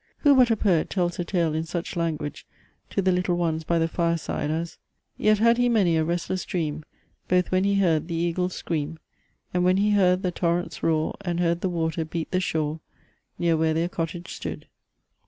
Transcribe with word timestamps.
Who 0.21 0.33
but 0.35 0.49
a 0.49 0.57
poet 0.57 0.89
tells 0.89 1.19
a 1.19 1.23
tale 1.23 1.53
in 1.53 1.63
such 1.63 1.95
language 1.95 2.47
to 2.89 3.03
the 3.03 3.11
little 3.11 3.37
ones 3.37 3.63
by 3.63 3.77
the 3.77 3.87
fire 3.87 4.17
side 4.17 4.49
as 4.49 4.79
"Yet 5.15 5.37
had 5.37 5.59
he 5.59 5.69
many 5.69 5.95
a 5.95 6.03
restless 6.03 6.43
dream; 6.43 6.83
Both 7.27 7.51
when 7.51 7.65
he 7.65 7.75
heard 7.75 8.07
the 8.07 8.15
eagle's 8.15 8.55
scream, 8.55 8.97
And 9.53 9.63
when 9.63 9.77
he 9.77 9.91
heard 9.91 10.23
the 10.23 10.31
torrents 10.31 10.81
roar, 10.81 11.15
And 11.23 11.39
heard 11.39 11.61
the 11.61 11.69
water 11.69 12.03
beat 12.03 12.31
the 12.31 12.39
shore 12.39 12.79
Near 13.37 13.55
where 13.57 13.75
their 13.75 13.89
cottage 13.89 14.33
stood. 14.33 14.65